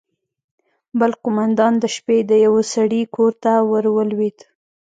بل 0.99 1.11
قومندان 1.23 1.73
د 1.79 1.85
شپې 1.95 2.17
د 2.29 2.31
يوه 2.45 2.61
سړي 2.73 3.01
کور 3.15 3.33
ته 3.43 3.53
ورولوېد. 3.71 4.37